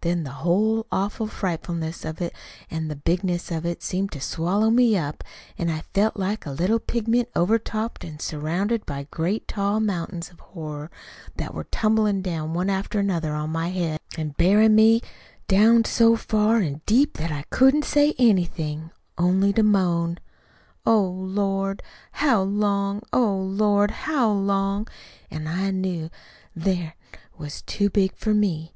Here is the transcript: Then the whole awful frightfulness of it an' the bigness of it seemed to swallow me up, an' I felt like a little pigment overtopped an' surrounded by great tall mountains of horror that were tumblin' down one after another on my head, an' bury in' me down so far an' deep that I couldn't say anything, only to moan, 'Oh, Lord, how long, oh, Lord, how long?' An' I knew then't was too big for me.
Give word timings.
Then 0.00 0.24
the 0.24 0.30
whole 0.40 0.86
awful 0.90 1.26
frightfulness 1.26 2.06
of 2.06 2.22
it 2.22 2.32
an' 2.70 2.88
the 2.88 2.96
bigness 2.96 3.50
of 3.50 3.66
it 3.66 3.82
seemed 3.82 4.10
to 4.12 4.22
swallow 4.22 4.70
me 4.70 4.96
up, 4.96 5.22
an' 5.58 5.68
I 5.68 5.82
felt 5.92 6.16
like 6.16 6.46
a 6.46 6.50
little 6.50 6.78
pigment 6.78 7.28
overtopped 7.36 8.02
an' 8.02 8.18
surrounded 8.18 8.86
by 8.86 9.06
great 9.10 9.46
tall 9.46 9.80
mountains 9.80 10.30
of 10.30 10.40
horror 10.40 10.90
that 11.36 11.52
were 11.52 11.64
tumblin' 11.64 12.22
down 12.22 12.54
one 12.54 12.70
after 12.70 12.98
another 12.98 13.34
on 13.34 13.50
my 13.50 13.68
head, 13.68 14.00
an' 14.16 14.30
bury 14.38 14.64
in' 14.64 14.74
me 14.74 15.02
down 15.46 15.84
so 15.84 16.16
far 16.16 16.56
an' 16.56 16.80
deep 16.86 17.18
that 17.18 17.30
I 17.30 17.42
couldn't 17.50 17.84
say 17.84 18.14
anything, 18.16 18.92
only 19.18 19.52
to 19.52 19.62
moan, 19.62 20.18
'Oh, 20.86 21.02
Lord, 21.04 21.82
how 22.12 22.40
long, 22.40 23.02
oh, 23.12 23.36
Lord, 23.36 23.90
how 23.90 24.32
long?' 24.32 24.88
An' 25.30 25.46
I 25.46 25.70
knew 25.70 26.08
then't 26.54 26.94
was 27.36 27.60
too 27.60 27.90
big 27.90 28.16
for 28.16 28.32
me. 28.32 28.72